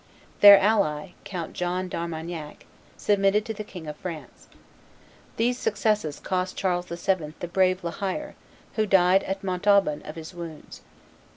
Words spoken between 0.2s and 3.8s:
Their ally, Count John d'Armagnac, submitted to the